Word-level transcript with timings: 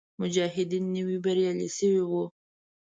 مجاهدین 0.21 0.85
نوي 0.95 1.17
بریالي 1.23 1.67
شوي 1.77 2.01
وو. 2.09 2.23